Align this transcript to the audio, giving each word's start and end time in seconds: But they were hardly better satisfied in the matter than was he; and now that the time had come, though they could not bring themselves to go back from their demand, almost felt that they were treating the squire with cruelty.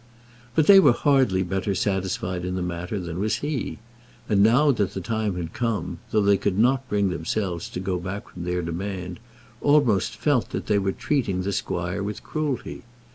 But 0.55 0.65
they 0.65 0.79
were 0.79 0.93
hardly 0.93 1.43
better 1.43 1.75
satisfied 1.75 2.43
in 2.43 2.55
the 2.55 2.63
matter 2.63 2.99
than 2.99 3.19
was 3.19 3.35
he; 3.45 3.77
and 4.27 4.41
now 4.41 4.71
that 4.71 4.95
the 4.95 4.99
time 4.99 5.35
had 5.35 5.53
come, 5.53 5.99
though 6.09 6.23
they 6.23 6.37
could 6.37 6.57
not 6.57 6.89
bring 6.89 7.11
themselves 7.11 7.69
to 7.69 7.79
go 7.79 7.99
back 7.99 8.27
from 8.29 8.43
their 8.43 8.63
demand, 8.63 9.19
almost 9.61 10.15
felt 10.15 10.49
that 10.49 10.65
they 10.65 10.79
were 10.79 10.91
treating 10.91 11.43
the 11.43 11.53
squire 11.53 12.01
with 12.01 12.23
cruelty. 12.23 12.81